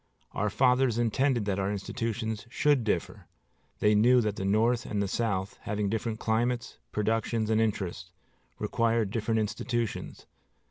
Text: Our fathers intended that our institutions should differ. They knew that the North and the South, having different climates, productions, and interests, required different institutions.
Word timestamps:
Our 0.31 0.49
fathers 0.49 0.97
intended 0.97 1.45
that 1.45 1.59
our 1.59 1.71
institutions 1.71 2.47
should 2.49 2.83
differ. 2.83 3.27
They 3.81 3.93
knew 3.93 4.19
that 4.21 4.35
the 4.35 4.45
North 4.45 4.83
and 4.83 4.99
the 4.99 5.07
South, 5.07 5.59
having 5.61 5.89
different 5.89 6.19
climates, 6.19 6.79
productions, 6.91 7.51
and 7.51 7.61
interests, 7.61 8.09
required 8.57 9.11
different 9.11 9.39
institutions. 9.39 10.25